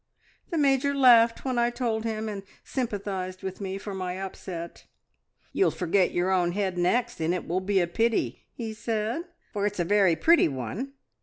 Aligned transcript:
The 0.49 0.57
Major 0.57 0.95
laughed 0.95 1.45
when 1.45 1.59
I 1.59 1.69
told 1.69 2.05
him, 2.05 2.27
and 2.27 2.41
sympathised 2.63 3.43
with 3.43 3.61
me 3.61 3.77
for 3.77 3.93
my 3.93 4.17
upset. 4.19 4.87
`You'll 5.53 5.71
forget 5.71 6.09
your 6.11 6.31
own 6.31 6.53
head 6.53 6.75
next, 6.75 7.19
and 7.21 7.35
it 7.35 7.47
will 7.47 7.61
be 7.61 7.79
a 7.79 7.85
pity,' 7.85 8.47
he 8.51 8.73
said, 8.73 9.25
`for 9.53 9.67
it's 9.67 9.79
a 9.79 9.85
very 9.85 10.15
pretty 10.15 10.47
one.' 10.47 10.93